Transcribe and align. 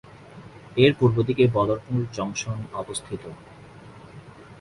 এর 0.77 0.91
পূর্ব 0.99 1.17
দিকে 1.27 1.43
বদরপুর 1.53 1.99
জংশন 2.13 2.59
অবস্থিত। 2.73 3.23